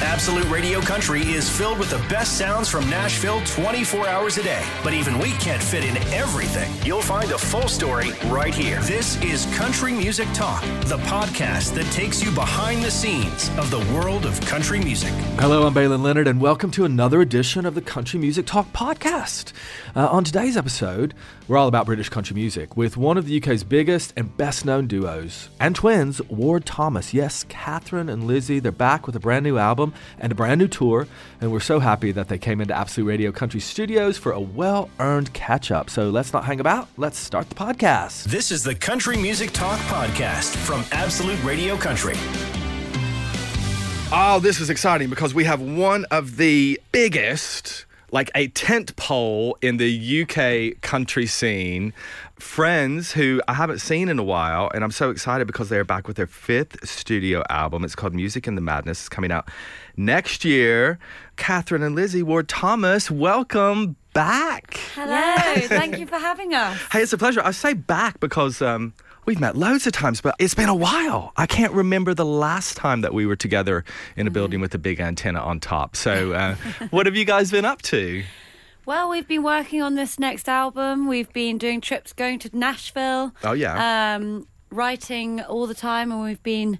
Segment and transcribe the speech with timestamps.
[0.00, 4.64] Absolute Radio Country is filled with the best sounds from Nashville 24 hours a day.
[4.84, 6.72] But even we can't fit in everything.
[6.86, 8.80] You'll find a full story right here.
[8.82, 13.80] This is Country Music Talk, the podcast that takes you behind the scenes of the
[13.92, 15.12] world of country music.
[15.40, 19.52] Hello, I'm Baylen Leonard, and welcome to another edition of the Country Music Talk podcast.
[19.96, 21.12] Uh, on today's episode,
[21.48, 24.86] we're all about British country music with one of the UK's biggest and best known
[24.86, 27.14] duos and twins, Ward Thomas.
[27.14, 30.68] Yes, Catherine and Lizzie, they're back with a brand new album and a brand new
[30.68, 31.08] tour,
[31.40, 34.90] and we're so happy that they came into Absolute Radio Country Studios for a well
[35.00, 35.88] earned catch up.
[35.88, 38.24] So let's not hang about, let's start the podcast.
[38.24, 42.14] This is the Country Music Talk podcast from Absolute Radio Country.
[44.10, 49.56] Oh, this is exciting because we have one of the biggest like a tent pole
[49.62, 51.92] in the UK country scene.
[52.38, 56.06] Friends who I haven't seen in a while, and I'm so excited because they're back
[56.06, 57.84] with their fifth studio album.
[57.84, 59.00] It's called Music in the Madness.
[59.00, 59.48] It's coming out
[59.96, 60.98] next year.
[61.36, 64.80] Catherine and Lizzie Ward Thomas, welcome back.
[64.94, 66.78] Hello, thank you for having us.
[66.92, 67.40] Hey, it's a pleasure.
[67.44, 68.94] I say back because um,
[69.28, 71.34] we've met loads of times, but it's been a while.
[71.36, 73.84] I can't remember the last time that we were together
[74.16, 75.96] in a building with a big antenna on top.
[75.96, 76.54] So, uh,
[76.88, 78.24] what have you guys been up to?
[78.86, 81.08] Well, we've been working on this next album.
[81.08, 83.34] We've been doing trips going to Nashville.
[83.44, 84.14] Oh, yeah.
[84.16, 86.78] Um, writing all the time, and we've been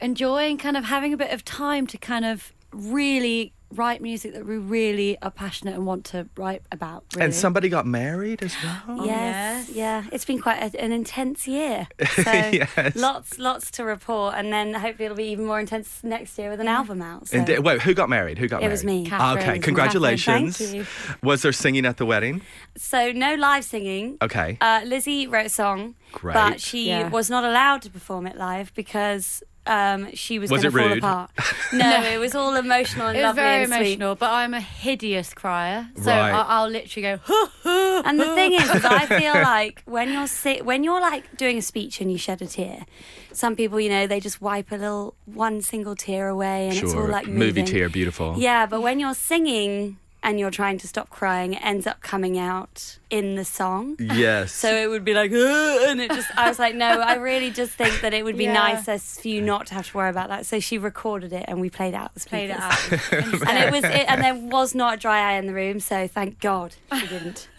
[0.00, 4.46] enjoying kind of having a bit of time to kind of really write music that
[4.46, 7.04] we really are passionate and want to write about.
[7.14, 7.26] Really.
[7.26, 9.04] And somebody got married as well.
[9.06, 10.04] Yes, yeah.
[10.12, 11.86] It's been quite a, an intense year.
[12.14, 12.96] So Yes.
[12.96, 16.60] lots, lots to report, and then hopefully it'll be even more intense next year with
[16.60, 17.28] an album out.
[17.28, 17.38] So.
[17.38, 18.38] And, wait, who got married?
[18.38, 18.68] Who got It married?
[18.68, 19.06] It was me.
[19.06, 19.42] Catherine.
[19.50, 20.56] okay, congratulations.
[20.58, 20.86] Thank you.
[21.22, 22.40] Was there singing at the wedding?
[22.76, 24.16] So no live singing.
[24.22, 24.56] Okay.
[24.60, 26.34] Uh, Lizzie wrote a song, Great.
[26.34, 27.08] but she Yeah.
[27.08, 30.88] was not allowed to perform it live because um, she was, Was going to fall
[30.88, 30.98] rude?
[30.98, 31.30] apart.
[31.72, 33.78] No, it was all emotional and it was lovely very and sweet.
[34.00, 36.32] emotional, but I'm a hideous crier, so Right.
[36.32, 37.20] I- I'll literally go.
[37.22, 41.00] "Huh, huh." And the thing is, is I feel like when you're si- when you're
[41.02, 42.86] like doing a speech and you shed a tear,
[43.32, 46.84] some people, you know, they just wipe a little one single tear away, and it's
[46.94, 47.08] all sure.
[47.08, 48.34] like Movie tear, beautiful.
[48.38, 52.36] Yeah, but when you're singing and you're trying to stop crying, it ends up coming
[52.38, 53.96] out in the song.
[54.00, 54.52] Yes.
[54.52, 57.72] So it would be like, and it just, I was like, no, I really just
[57.72, 58.52] think that it would be Yeah.
[58.54, 60.44] nicer for you not to have to worry about that.
[60.44, 62.76] So she recorded it and we played it out the Played it out.
[63.48, 66.08] And it was, it, and there was not a dry eye in the room, so
[66.08, 67.48] thank God she didn't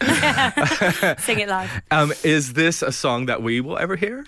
[1.20, 1.70] sing it live.
[1.90, 4.26] um, is this a song that we will ever hear?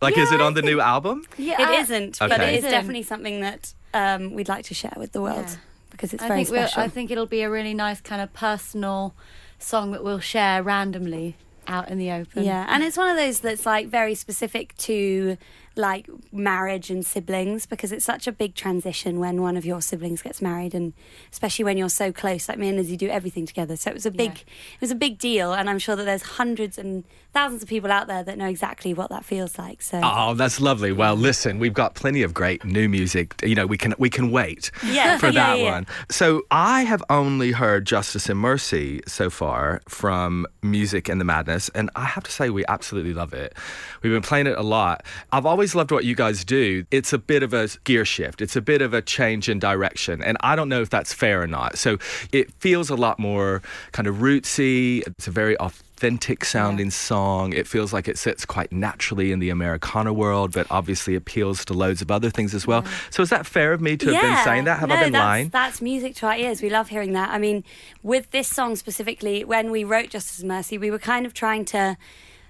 [0.00, 1.24] Like, is it on the new album?
[1.38, 4.92] Yeah, It I- isn't, but it is definitely something that um, we'd like to share
[4.96, 5.56] with the world Yeah.
[5.96, 6.82] Because it's I very think special.
[6.82, 9.14] I think it'll be a really nice kind of personal
[9.58, 11.36] song that we'll share randomly
[11.66, 12.44] out in the open.
[12.44, 15.36] Yeah, and it's one of those that's like very specific to
[15.76, 20.22] like marriage and siblings because it's such a big transition when one of your siblings
[20.22, 20.92] gets married and
[21.30, 24.06] especially when you're so close like me and Lizzie do everything together so it was
[24.06, 24.40] a big Yeah.
[24.76, 27.04] it was a big deal and I'm sure that there's hundreds and
[27.34, 30.60] thousands of people out there that know exactly what that feels like so Oh, that's
[30.60, 30.92] lovely.
[30.92, 33.34] Well, listen, we've got plenty of great new music.
[33.42, 35.70] You know, we can we can wait Yeah, for yeah, that yeah.
[35.72, 35.86] one.
[36.10, 41.68] So I have only heard Justice and Mercy so far from Music in the Madness,
[41.74, 43.54] and I have to say we absolutely love it.
[44.02, 45.04] We've been playing it a lot.
[45.32, 46.84] I've always loved what you guys do.
[46.90, 48.40] It's a bit of a gear shift.
[48.40, 51.42] It's a bit of a change in direction, and I don't know if that's fair
[51.42, 51.78] or not.
[51.78, 51.98] So
[52.32, 53.62] it feels a lot more
[53.92, 55.06] kind of rootsy.
[55.06, 57.52] It's a very authentic sounding song.
[57.52, 61.74] It feels like it sits quite naturally in the Americana world, but obviously appeals to
[61.74, 62.84] loads of other things as well.
[63.10, 64.78] So is that fair of me to have been saying that?
[64.80, 65.48] Have no, I been that's, lying?
[65.48, 66.60] That's music to our ears.
[66.60, 67.30] We love hearing that.
[67.30, 67.64] I mean,
[68.02, 71.64] with this song specifically, when we wrote Justice and Mercy, we were kind of trying
[71.66, 71.96] to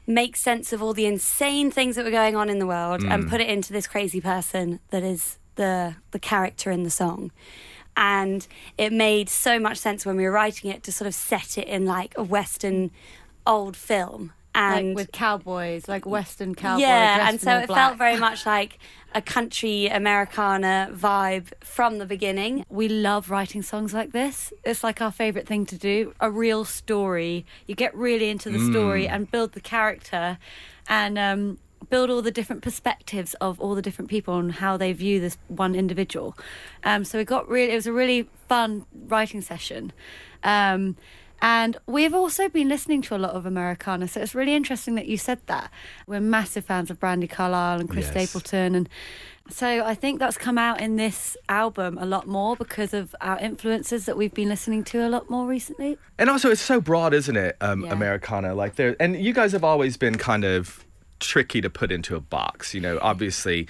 [0.07, 3.11] make sense of all the insane things that were going on in the world Mm.
[3.13, 7.31] and put it into this crazy person that is the the character in the song.
[7.97, 8.47] And
[8.77, 11.67] it made so much sense when we were writing it to sort of set it
[11.67, 12.91] in like a western
[13.47, 14.33] old film.
[14.57, 16.81] And like with cowboys, like Western cowboy.
[16.83, 17.79] yeah, and so it black.
[17.79, 18.79] felt very much like
[19.15, 22.65] a country Americana vibe from the beginning.
[22.69, 24.53] We love writing songs like this.
[24.65, 26.15] It's like our favourite thing to do.
[26.21, 27.45] A real story.
[27.67, 28.71] You get really into the Mm.
[28.73, 30.39] story and build the character
[30.89, 31.59] and um,
[31.91, 35.37] build all the different perspectives of all the different people and how they view this
[35.49, 36.37] one individual.
[36.83, 39.93] Um, so we got really, it was a really fun writing session.
[40.43, 40.97] Um,
[41.43, 45.07] and we've also been listening to a lot of Americana, so it's really interesting that
[45.07, 45.71] you said that.
[46.07, 48.31] We're massive fans of Brandi Carlile and Chris Yes.
[48.31, 48.89] Stapleton, and
[49.51, 53.39] so I think that's come out in this album a lot more because of our
[53.39, 55.99] influences that we've been listening to a lot more recently.
[56.19, 57.57] And also, it's so broad, isn't it?
[57.61, 57.93] Um, Yeah.
[57.93, 60.85] Americana, like there, and you guys have always been kind of
[61.21, 62.75] tricky to put into a box.
[62.75, 63.69] You know, obviously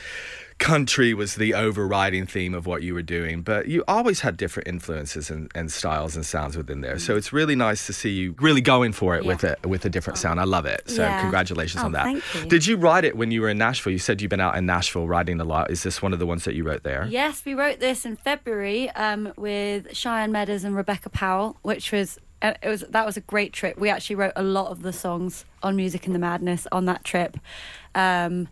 [0.58, 4.66] country was the overriding theme of what you were doing, but you always had different
[4.66, 6.98] influences and, and styles and sounds within there.
[6.98, 9.90] So it's really nice to see you really going for it with a with a
[9.90, 10.40] different sound.
[10.40, 10.88] I love it.
[10.88, 11.20] So Yeah.
[11.20, 12.10] congratulations Oh, on that.
[12.10, 12.22] you.
[12.48, 13.92] Did you write it when you were in Nashville?
[13.92, 15.70] You said you've been out in Nashville writing a lot.
[15.70, 17.06] Is this one of the ones that you wrote there?
[17.06, 22.18] Yes, we wrote this in February um, with Cheyenne Meadows and Rebecca Powell, which was
[22.42, 23.78] uh, it was that was a great trip.
[23.78, 27.04] We actually wrote a lot of the songs on Music in the Madness on that
[27.04, 27.38] trip.
[27.94, 28.48] Um,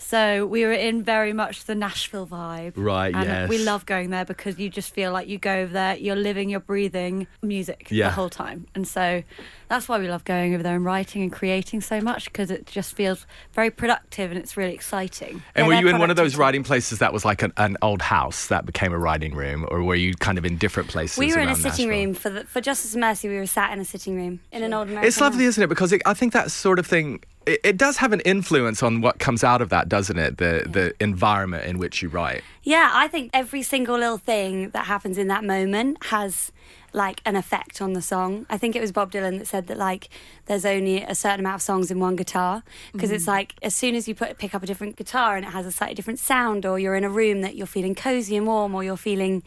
[0.00, 2.74] so we were in very much the Nashville vibe.
[2.76, 5.96] Right, and We love going there because you just feel like you go over there,
[5.96, 8.08] you're living, you're breathing music Yeah.
[8.08, 8.66] the whole time.
[8.76, 9.24] And so
[9.68, 12.66] that's why we love going over there and writing and creating so much because it
[12.66, 15.42] just feels very productive and it's really exciting.
[15.54, 17.76] And Yeah, were you in one of those writing places that was like an, an
[17.82, 21.18] old house that became a writing room, or were you kind of in different places?
[21.18, 22.06] We were in a sitting Nashville?
[22.06, 23.28] room for the, for Justice and Mercy.
[23.28, 25.06] We were sat in a sitting room in an old American.
[25.06, 25.50] It's lovely, house.
[25.54, 25.68] isn't it?
[25.68, 29.00] Because it, I think that sort of thing it, it does have an influence on
[29.00, 30.38] what comes out of that, doesn't it?
[30.38, 32.42] The the environment in which you write.
[32.62, 36.52] Yeah, I think every single little thing that happens in that moment has
[36.92, 38.46] like an effect on the song.
[38.48, 40.08] I think it was Bob Dylan that said that like
[40.46, 42.62] there's only a certain amount of songs in one guitar
[42.92, 43.28] because it's mm.
[43.28, 45.72] like as soon as you put pick up a different guitar and it has a
[45.72, 48.82] slightly different sound or you're in a room that you're feeling cozy and warm or
[48.82, 49.42] you're feeling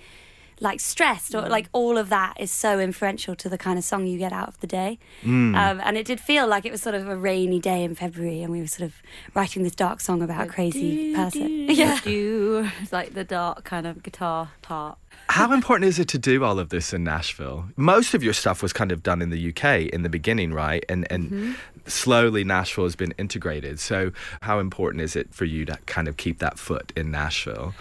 [0.62, 1.50] like stressed or mm.
[1.50, 4.48] like all of that is so influential to the kind of song you get out
[4.48, 5.00] of the day.
[5.24, 5.56] Mm.
[5.56, 8.44] Um, and it did feel like it was sort of a rainy day in February
[8.44, 9.02] and we were sort of
[9.34, 11.70] writing this dark song about a crazy person.
[11.82, 12.00] Yeah.
[12.04, 15.00] Do, it's like the dark kind of guitar part.
[15.32, 17.70] How important is it to do all of this in Nashville?
[17.78, 20.84] Most of your stuff was kind of done in the UK in the beginning, right?
[20.90, 21.52] And and mm-hmm.
[21.88, 23.80] slowly Nashville has been integrated.
[23.80, 24.12] So
[24.42, 27.74] how important is it for you to kind of keep that foot in Nashville?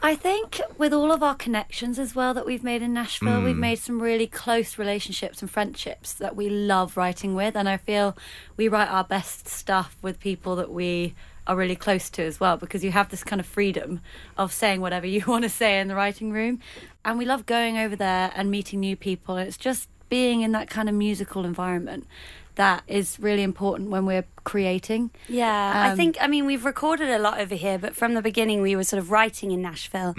[0.00, 3.56] I think with all of our connections as well that we've made in Nashville, we've
[3.56, 3.66] mm.
[3.70, 7.56] made some really close relationships and friendships that we love writing with.
[7.56, 8.16] And I feel
[8.56, 11.14] we write our best stuff with people that we
[11.46, 14.00] are really close to as well because you have this kind of freedom
[14.36, 16.60] of saying whatever you want to say in the writing room.
[17.04, 19.36] And we love going over there and meeting new people.
[19.36, 22.06] It's just being in that kind of musical environment
[22.54, 25.10] that is really important when we're creating.
[25.26, 28.20] Yeah, I Um, think, I mean, we've recorded a lot over here, but from the
[28.20, 30.12] beginning, we were sort of writing in Nashville.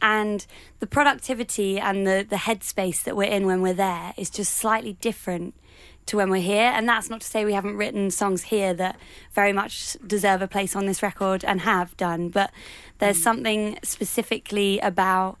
[0.00, 0.46] And
[0.78, 4.92] the productivity and the, the headspace that we're in when we're there is just slightly
[5.00, 5.54] different
[6.06, 6.70] to when we're here.
[6.74, 8.96] And that's not to say we haven't written songs here that
[9.32, 12.50] very much deserve a place on this record and have done, but
[12.98, 13.22] there's mm.
[13.22, 15.38] something specifically about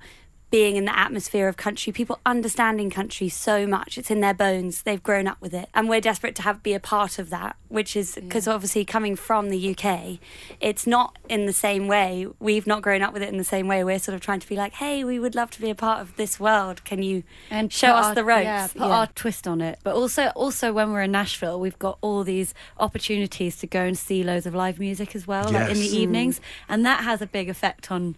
[0.52, 3.96] being in the atmosphere of country, people understanding country so much.
[3.96, 4.82] It's in their bones.
[4.82, 5.70] They've grown up with it.
[5.72, 9.16] And we're desperate to have be a part of that, which is because obviously coming
[9.16, 10.18] from the UK,
[10.60, 12.26] it's not in the same way.
[12.38, 13.82] We've not grown up with it in the same way.
[13.82, 16.02] We're sort of trying to be like, hey, we would love to be a part
[16.02, 16.84] of this world.
[16.84, 18.44] Can you and show us our- the ropes?
[18.44, 19.78] Yeah, put our twist on it.
[19.82, 23.96] But also, also when we're in Nashville, we've got all these opportunities to go and
[23.96, 25.94] see loads of live music as well, like in the Yes.
[25.94, 26.42] evenings, mm.
[26.68, 28.16] and that has a big effect on.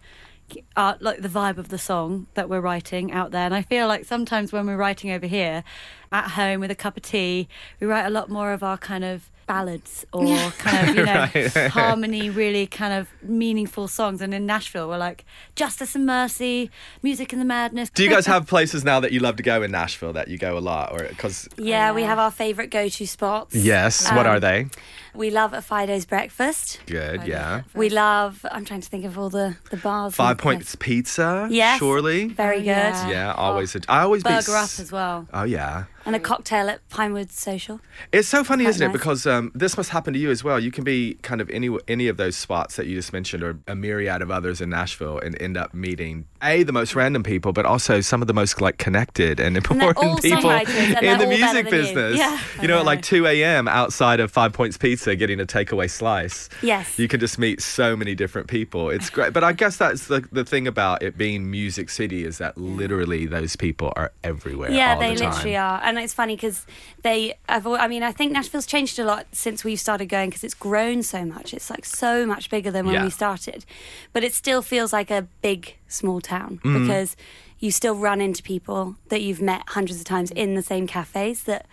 [0.76, 3.88] Uh, like the vibe of the song that we're writing out there, and I feel
[3.88, 5.64] like sometimes when we're writing over here,
[6.12, 7.48] at home with a cup of tea,
[7.80, 10.26] we write a lot more of our kind of ballads or
[10.58, 14.20] kind of you know harmony, really kind of meaningful songs.
[14.20, 15.24] And in Nashville, we're like
[15.56, 16.70] justice and mercy,
[17.02, 17.90] music and the madness.
[17.90, 20.38] Do you guys have places now that you love to go in Nashville that you
[20.38, 23.54] go a lot or cuz Yeah, we have our favourite go to spots.
[23.54, 24.66] Yes, what Um, are they?
[25.14, 26.80] We love a Fido's breakfast.
[26.86, 27.62] Good, yeah.
[27.72, 30.14] We love, I'm trying to think of all the, the bars.
[30.16, 31.78] Five and Points Pizza, Yes.
[31.78, 32.26] surely.
[32.28, 32.66] Very Oh, good.
[32.66, 33.08] yeah.
[33.10, 33.76] Yeah, always.
[33.76, 35.28] A, I always be Burger Up as well.
[35.32, 35.84] Oh yeah.
[36.06, 37.80] And a cocktail at Pinewood Social.
[38.12, 38.92] It's so funny, Quite isn't it?
[38.92, 40.60] Because um, this must happen to you as well.
[40.60, 43.58] You can be kind of any any of those spots that you just mentioned, or
[43.66, 47.52] a myriad of others in Nashville, and end up meeting a the most random people,
[47.52, 51.26] but also some of the most like connected and important all people and in the
[51.26, 51.70] music than you.
[51.70, 52.18] business.
[52.18, 52.38] Yeah.
[52.60, 53.66] You know, at like two a.m.
[53.66, 56.48] outside of Five Points Pizza, getting a takeaway slice.
[56.62, 56.98] Yes.
[56.98, 58.90] You can just meet so many different people.
[58.90, 62.38] It's great, but I guess that's the the thing about it being Music City is
[62.38, 64.70] that literally those people are everywhere.
[64.70, 65.30] Yeah, all they the time.
[65.30, 66.66] literally are, and it's funny because
[67.02, 67.34] they.
[67.48, 70.54] Al- I mean, I think Nashville's changed a lot since we've started going because it's
[70.54, 71.52] grown so much.
[71.54, 73.04] It's like so much bigger than when Yeah.
[73.04, 73.64] we started,
[74.12, 76.82] but it still feels like a big small town Mm-hmm.
[76.86, 77.16] because
[77.58, 81.44] you still run into people that you've met hundreds of times in the same cafes
[81.44, 81.66] that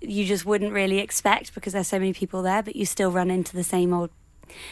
[0.00, 3.30] you just wouldn't really expect because there's so many people there, but you still run
[3.30, 4.10] into the same old.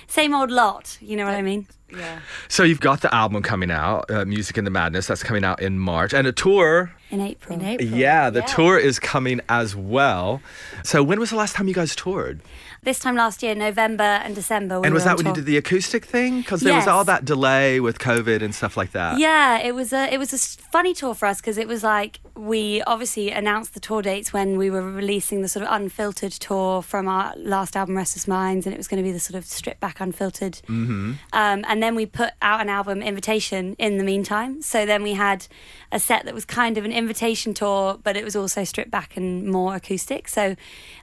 [0.06, 1.66] Same old lot, you know what I mean?
[1.96, 2.20] Yeah.
[2.48, 5.06] So you've got the album coming out, uh, Music in the Madness.
[5.06, 6.92] That's coming out in March, and a tour.
[7.10, 7.58] In April.
[7.58, 7.88] In April.
[7.88, 10.40] Yeah, the tour is coming as well.
[10.82, 12.40] So when was the last time you guys toured?
[12.84, 14.78] This time last year, November and December.
[14.78, 16.40] We and was on that when you did the acoustic thing?
[16.40, 19.18] Because there was all that delay with COVID and stuff like that.
[19.18, 22.20] Yeah, it was a it was a funny tour for us because it was like
[22.36, 26.82] we obviously announced the tour dates when we were releasing the sort of unfiltered tour
[26.82, 29.46] from our last album, Restless Minds, and it was going to be the sort of
[29.46, 30.54] stripped back, unfiltered.
[30.68, 31.12] Mm-hmm.
[31.32, 34.62] Um, and then we put out an album invitation in the meantime.
[34.62, 35.46] So then we had
[35.92, 39.16] a set that was kind of an invitation tour, but it was also stripped back
[39.16, 40.28] and more acoustic.
[40.28, 40.56] So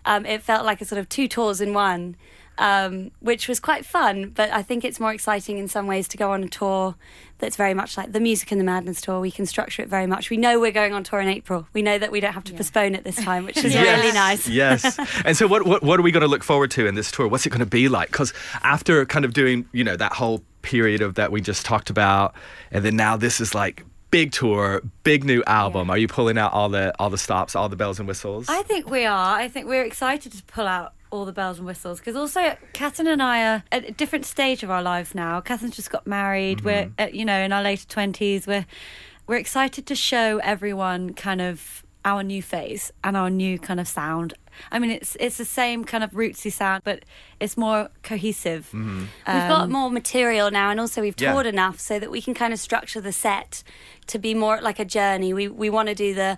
[0.06, 2.16] um, it felt like a sort of two tours in one
[2.58, 4.30] um, which was quite fun.
[4.36, 6.96] But I think it's more exciting in some ways to go on a tour
[7.40, 9.20] that's very much like the Music in the Madness tour.
[9.20, 10.30] We can structure it very much.
[10.30, 11.68] We know we're going on tour in April.
[11.74, 14.00] We know that we don't have to postpone it this time, which is Yes.
[14.04, 14.48] really nice.
[14.48, 15.00] yes.
[15.26, 17.28] And so, what, what what are we going to look forward to in this tour?
[17.28, 18.12] What's it going to be like?
[18.12, 18.32] Because
[18.64, 22.36] after kind of doing, you know, that whole period of that we just talked about,
[22.72, 25.90] and then now this is like big tour, big new album.
[25.90, 28.50] Are you pulling out all the all the stops, all the bells and whistles?
[28.50, 29.36] I think we are.
[29.38, 33.08] I think we're excited to pull out all the bells and whistles because also Catherine
[33.08, 35.42] and I are at a different stage of our lives now.
[35.42, 36.60] Catherine's just got married.
[36.60, 36.68] Mm-hmm.
[36.68, 38.48] We're at, you know in our later twenties.
[38.48, 38.66] We're
[39.28, 43.88] we're excited to show everyone kind of our new face and our new kind of
[43.88, 44.34] sound.
[44.72, 47.04] I mean, it's it's the same kind of rootsy sound, but
[47.40, 48.68] it's more cohesive.
[48.74, 49.00] Mm-hmm.
[49.00, 49.08] We've
[49.44, 51.32] um, got more material now, and also we've Yeah.
[51.34, 53.64] toured enough so that we can kind of structure the set
[54.08, 55.34] to be more like a journey.
[55.34, 56.38] We we want to do the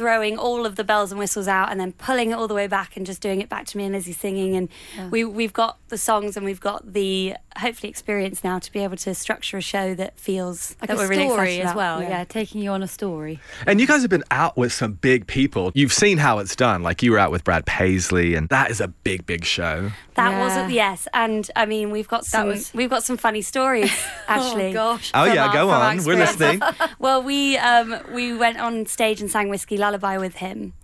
[0.00, 2.66] throwing all of the bells and whistles out and then pulling it all the way
[2.66, 4.70] back and just doing it back to me and Lizzie singing and
[5.10, 8.96] we we've got the songs and we've got the hopefully experience now to be able
[8.96, 12.00] to structure a show that feels Like that a we're really story excited as well,
[12.00, 12.24] yeah.
[12.24, 13.40] taking you on a story.
[13.66, 15.70] And you guys have been out with some big people.
[15.74, 16.82] You've seen how it's done.
[16.82, 19.90] Like you were out with Brad Paisley, and that is a big, big show.
[20.14, 20.38] That Yeah.
[20.40, 23.92] wasn't yes, and I mean we've got some was- we've got some funny stories
[24.26, 24.70] actually.
[24.70, 25.10] Oh gosh.
[25.12, 26.02] Oh yeah, our- go on.
[26.04, 26.62] We're listening.
[26.98, 30.74] Well, we um, we went on stage and sang Whiskey Lullaby with him,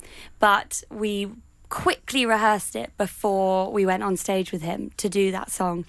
[0.40, 1.28] but we
[1.68, 5.84] quickly rehearsed it before we went on stage with him to do that song.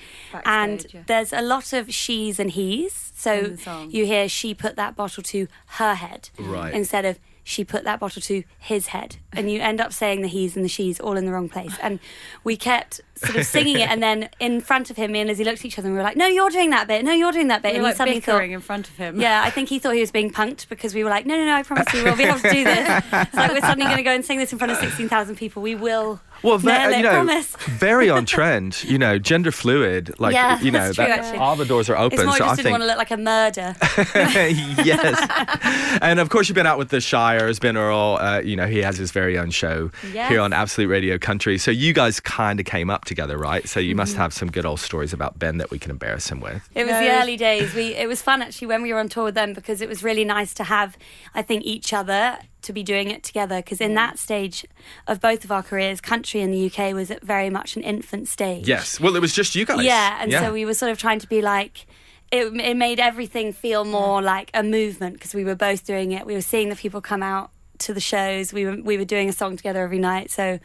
[0.46, 1.04] and yeah.
[1.08, 3.12] there's a lot of she's and he's.
[3.16, 3.92] So In the song.
[3.92, 5.48] you hear she put that bottle to
[5.80, 6.74] her head Right.
[6.74, 9.16] instead of she put that bottle to his head.
[9.32, 11.74] And you end up saying the he's and the she's all in the wrong place.
[11.82, 12.02] And
[12.44, 15.46] we kept sort of singing it and then in front of him, me and Lizzie
[15.46, 17.32] looked at each other and we were like, No, you're doing that bit, no, you're
[17.32, 17.72] doing that bit.
[17.72, 19.22] We and were he suddenly thought in front of him.
[19.22, 21.46] yeah, I think he thought he was being punked because we were like, no, no,
[21.46, 23.04] no, I promise you we'll be able to do this.
[23.14, 25.62] It's like we're suddenly going to go and sing this in front of 16,000 people.
[25.62, 27.56] We will Well, ve- nail it, you know, promise.
[27.80, 28.84] very on trend.
[28.84, 30.14] You know, gender fluid.
[30.20, 32.20] Like Yeah, you know, that's true, that- all the doors are open.
[32.20, 33.76] It's more so just I didn't think want to look like a murder.
[34.86, 35.98] yes.
[36.02, 38.18] and of course, you've been out with the Shires, Ben Earle.
[38.18, 40.30] Uh, you know, he has his very own show Yes.
[40.30, 41.58] here on Absolute Radio Country.
[41.58, 43.68] So you guys kind of came up together, right?
[43.68, 44.22] So you must Mm-hmm.
[44.22, 46.68] have some good old stories about Ben that we can embarrass him with.
[46.74, 47.74] It was No, the early days.
[47.74, 50.02] We it was fun actually when we were on tour with them because it was
[50.02, 50.98] really nice to have
[51.36, 54.66] I think each other to be doing it together because in that stage
[55.08, 58.28] of both of our careers, country in the UK was at very much an infant
[58.28, 58.68] stage.
[58.68, 59.00] Yes.
[59.00, 59.84] Well, it was just you guys.
[59.84, 61.86] Yeah, and so we were sort of trying to be like,
[62.32, 66.26] it, it made everything feel more like a movement because we were both doing it.
[66.26, 68.54] We were seeing the people come out to the shows.
[68.54, 70.32] We were we were doing a song together every night.
[70.32, 70.60] So,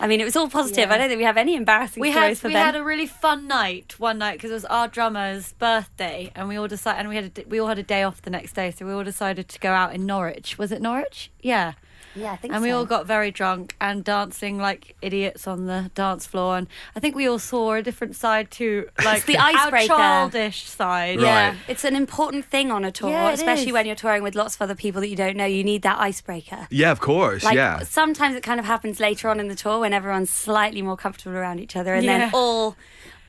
[0.00, 0.88] I mean, it was all positive.
[0.88, 0.94] Yeah.
[0.94, 2.66] I don't think we have any embarrassing we stories had for we Ben.
[2.66, 6.56] had a really fun night one night because it was our drummer's birthday and we
[6.56, 8.70] all decided and we had a, we all had a day off the next day
[8.70, 11.72] so we all decided to go out in Norwich was it Norwich yeah
[12.14, 12.78] yeah, I think and we so.
[12.78, 16.66] all got very drunk and dancing like idiots on the dance floor and
[16.96, 19.86] I think we all saw a different side to like the our icebreaker.
[19.88, 23.72] childish side Yeah, it's an important thing on a tour, Yeah, especially is.
[23.72, 25.44] when you're touring with lots of other people that you don't know.
[25.46, 26.66] You need that icebreaker.
[26.70, 27.44] Yeah, of course.
[27.44, 27.80] Like yeah.
[27.84, 31.36] sometimes it kind of happens later on in the tour when everyone's slightly more comfortable
[31.36, 32.18] around each other, and Yeah.
[32.18, 32.76] then all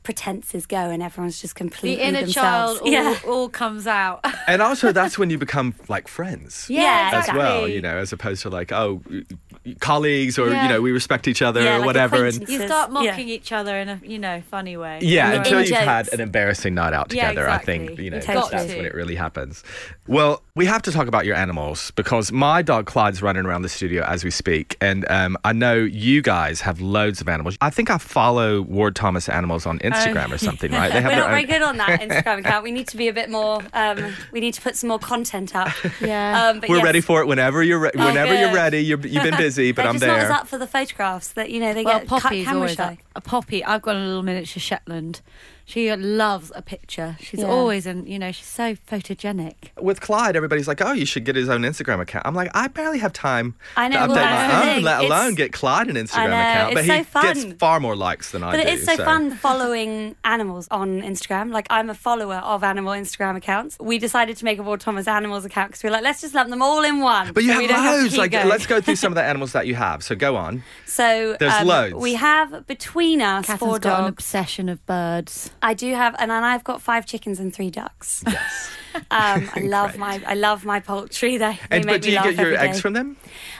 [0.04, 2.78] pretenses go and everyone's just the completely inner themselves.
[2.78, 3.18] child all, yeah.
[3.26, 6.66] all comes out And also, that's when you become like friends.
[6.70, 7.38] Yeah, As exactly.
[7.38, 9.02] well, you know, as opposed to like, oh,
[9.80, 10.62] colleagues or, Yeah.
[10.64, 12.24] you know, we respect each other Yeah, or like whatever.
[12.26, 13.10] And you start Yeah.
[13.10, 16.12] mocking each other in a you know funny way Yeah, And until in you've had
[16.12, 18.04] an embarrassing night out Yeah, together, I think exactly.
[18.04, 18.76] you know You've that's, got to.
[18.76, 19.62] when it really happens.
[20.06, 23.68] Well, we have to talk about your animals because my dog Clyde's running around the
[23.68, 27.56] studio as we speak, and um, I know you guys have loads of animals.
[27.60, 30.92] I think I follow Ward Thomas Animals on Instagram or something, right?
[30.94, 32.62] They have We're their not very good on that Instagram account.
[32.62, 33.62] We need to be a bit more.
[33.72, 35.72] Um, we need to put some more content up.
[36.00, 36.48] Yeah.
[36.50, 38.80] Um, but We're yes, ready for it whenever you're re- Oh, whenever you're ready.
[38.84, 41.50] You're, you've been busy, but They're I'm just not as up for the photographs that
[41.50, 42.92] you know they well, get cut Poppy's camera always shy.
[42.92, 42.98] up.
[43.16, 45.20] A Poppy, I've got a little miniature Shetland
[45.66, 47.16] She loves a picture.
[47.20, 47.46] She's Yeah.
[47.46, 49.54] always in, you know, she's so photogenic.
[49.80, 52.68] With Clyde, everybody's like, "Oh, you should get his own Instagram account." I'm like, I
[52.68, 54.84] barely have time I know, to update well, my own, thing.
[54.84, 56.74] let It's- alone get Clyde an Instagram know, account.
[56.74, 58.62] But he so gets far more likes than I But do.
[58.64, 61.50] But it is so, fun following animals on Instagram.
[61.52, 63.76] Like I'm a follower of animal Instagram accounts.
[63.80, 66.34] We decided to make a Ward Thomas animals account because we are like, let's just
[66.34, 67.32] lump them all in one.
[67.32, 68.10] But you so we don't have have loads.
[68.12, 68.48] keep Like, going.
[68.48, 70.02] let's go through some of the animals that you have.
[70.04, 70.62] So go on.
[70.86, 71.94] So There's um, loads.
[71.94, 75.50] We have between us Catherine's four got an obsession of birds.
[75.64, 78.22] I do have, and then I've got five chickens and three ducks.
[78.34, 78.70] Yes.
[79.10, 81.36] Um, I love my I love my poultry.
[81.36, 82.80] They, they and make but do me you laugh get your eggs day.
[82.80, 83.16] from them?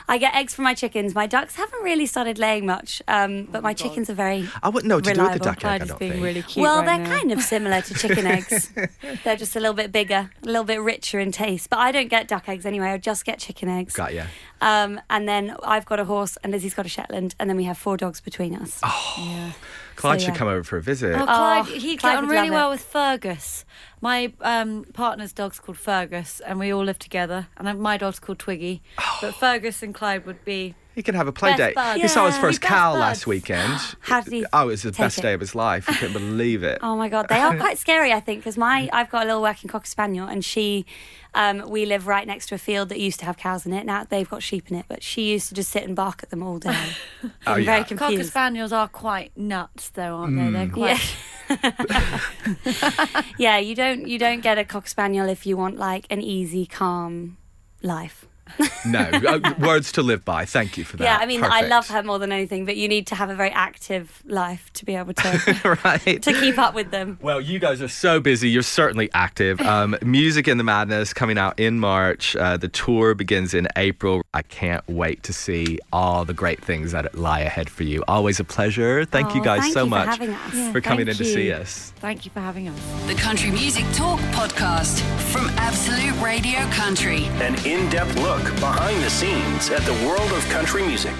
[0.07, 1.13] I get eggs from my chickens.
[1.13, 4.47] My ducks haven't really started laying much, um, but my chickens are very.
[4.63, 5.45] I wouldn't know what to do with the Reliable.
[5.45, 5.81] duck egg.
[5.81, 6.23] I don't being think.
[6.23, 6.63] really cute.
[6.63, 7.17] well, right they're now.
[7.17, 8.71] kind of similar to chicken eggs.
[9.25, 11.69] they're just a little bit bigger, a little bit richer in taste.
[11.69, 12.91] But I don't get duck eggs anyway.
[12.91, 13.93] I just get chicken eggs.
[13.93, 14.27] Got ya.
[14.61, 17.65] Um, and then I've got a horse, and Lizzie's got a Shetland, and then we
[17.65, 18.79] have four dogs between us.
[19.17, 19.51] Yeah.
[19.95, 21.13] Clyde So, should come over for a visit.
[21.15, 22.75] Oh, Clyde, Oh, he Clyde get on really well it.
[22.75, 23.65] with Fergus.
[24.01, 27.47] My um, partner's dog's called Fergus, and we all live together.
[27.57, 28.81] And my dog's called Twiggy.
[29.21, 30.75] But Fergus and Clyde would be.
[30.95, 31.75] He can have a play Best date.
[31.75, 32.01] buds.
[32.01, 32.41] He saw his Yeah.
[32.41, 32.99] first Best cow buds.
[33.01, 33.79] last weekend.
[33.99, 35.21] How did he Oh, it was the take best it?
[35.23, 35.85] day of his life.
[35.87, 36.79] He couldn't believe it.
[36.81, 38.13] Oh my god, they are quite scary.
[38.13, 40.85] I think because my I've got a little working cocker spaniel, and she,
[41.33, 43.85] um, we live right next to a field that used to have cows in it.
[43.85, 46.29] Now they've got sheep in it, but she used to just sit and bark at
[46.29, 46.73] them all day.
[47.47, 47.65] Oh, I'm yeah.
[47.65, 48.29] very Cocker confused.
[48.31, 50.49] spaniels are quite nuts, though, aren't they?
[50.51, 51.15] They're quite.
[51.49, 52.19] Yeah.
[53.37, 56.65] yeah, you don't you don't get a cocker spaniel if you want like an easy,
[56.65, 57.37] calm
[57.81, 58.25] life.
[58.85, 60.45] No, uh, words to live by.
[60.45, 61.03] Thank you for that.
[61.03, 63.35] Yeah, I mean I love her more than anything, but you need to have a
[63.35, 66.21] very active life to be able to right.
[66.21, 67.17] to keep up with them.
[67.21, 68.49] Well, you guys are so busy.
[68.49, 69.59] You're certainly active.
[69.61, 72.35] Um, Music in the Madness coming out in March.
[72.35, 74.21] Uh, the tour begins in April.
[74.33, 78.03] I can't wait to see all the great things that lie ahead for you.
[78.07, 79.05] Always a pleasure.
[79.05, 80.53] Thank you Oh, guys thank so you for much having us.
[80.53, 81.91] Yeah, for coming thank in to see us.
[81.97, 82.79] Thank you for having us.
[83.07, 84.99] The Country Music Talk podcast
[85.31, 87.25] from Absolute Radio Country.
[87.41, 91.13] An in depth look behind the scenes at the world of country music.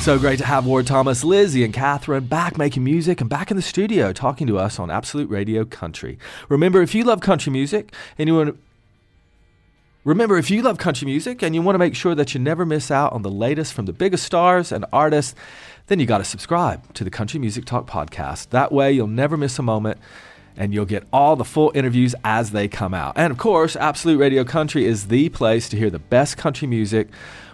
[0.00, 3.56] So great to have Ward Thomas, Lizzie, and Catherine back making music and back in
[3.56, 6.16] the studio talking to us on Absolute Radio Country.
[6.48, 8.58] Remember, if you love country music and you want
[10.04, 12.64] Remember, if you love country music and you want to make sure that you never
[12.64, 15.34] miss out on the latest from the biggest stars and artists,
[15.88, 18.48] then you got to subscribe to the Country Music Talk podcast.
[18.50, 19.98] That way, you'll never miss a moment
[20.56, 23.14] and you'll get all the full interviews as they come out.
[23.16, 27.08] And of course, Absolute Radio Country is the place to hear the best country music.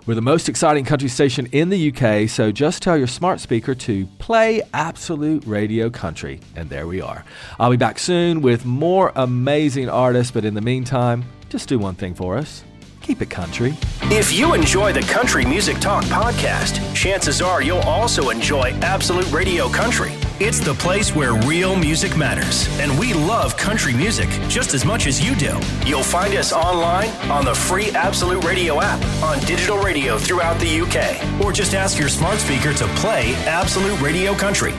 [0.06, 3.74] We're the most exciting country station in the UK, so just tell your smart speaker
[3.74, 7.24] to play Absolute Radio Country, and there we are.
[7.58, 11.96] I'll be back soon with more amazing artists, but in the meantime, just do one
[11.96, 12.62] thing for us
[13.06, 13.74] keep it country.
[14.02, 19.68] If you enjoy the Country Music Talk podcast, chances are you'll also enjoy Absolute Radio
[19.68, 20.12] Country.
[20.38, 25.06] It's the place where real music matters, and we love country music just as much
[25.06, 25.58] as you do.
[25.86, 30.82] You'll find us online on the free Absolute Radio app, on digital radio throughout the
[30.82, 34.74] UK, or just ask your smart speaker to play Absolute Radio Country.